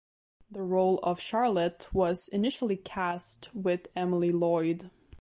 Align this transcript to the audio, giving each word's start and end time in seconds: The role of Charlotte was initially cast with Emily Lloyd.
The 0.49 0.63
role 0.63 0.97
of 1.03 1.19
Charlotte 1.19 1.87
was 1.93 2.27
initially 2.29 2.75
cast 2.75 3.53
with 3.53 3.85
Emily 3.95 4.31
Lloyd. 4.31 4.89